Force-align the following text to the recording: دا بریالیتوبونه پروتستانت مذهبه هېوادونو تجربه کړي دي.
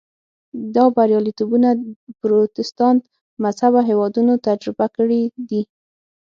دا 0.75 0.85
بریالیتوبونه 0.97 1.69
پروتستانت 2.19 3.03
مذهبه 3.43 3.81
هېوادونو 3.89 4.33
تجربه 4.47 4.85
کړي 4.95 5.21
دي. 5.49 5.61